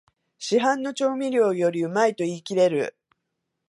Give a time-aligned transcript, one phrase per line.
[0.39, 2.97] 市販の調味料よりうまいと言いきれる